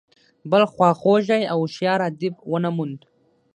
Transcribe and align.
بل 0.51 0.63
خواخوږی 0.73 1.43
او 1.51 1.59
هوښیار 1.61 1.99
ادیب 2.09 2.35
ونه 2.51 2.69
موند. 2.77 2.99